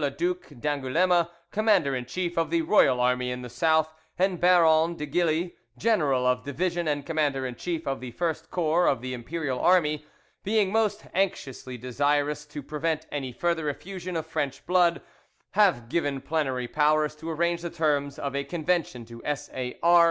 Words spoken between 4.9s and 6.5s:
de Gilly, General of